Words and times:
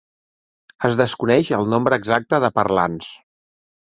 Es 0.87 0.95
desconeix 1.01 1.51
el 1.59 1.69
nombre 1.73 1.99
exacte 2.03 2.41
de 2.47 2.51
parlants. 2.57 3.13